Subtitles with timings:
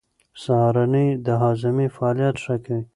[0.41, 2.81] سهارنۍ د هاضمې فعالیت ښه کوي.